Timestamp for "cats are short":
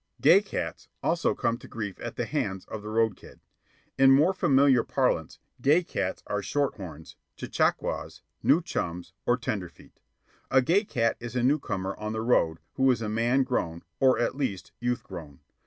5.83-6.73